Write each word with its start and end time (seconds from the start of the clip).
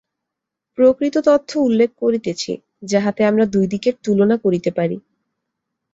প্রকৃত 0.77 1.15
তথ্য 1.25 1.51
উল্লেখ 1.59 1.89
করিতেছি, 1.97 2.51
যাহাতে 2.83 3.21
আমরা 3.25 3.45
দুই 3.45 3.65
দিকের 3.67 3.95
তুলনা 4.03 4.35
করিতে 4.37 4.69
পারি। 4.71 4.97